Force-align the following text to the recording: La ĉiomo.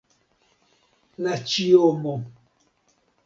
La 1.27 1.35
ĉiomo. 1.53 2.17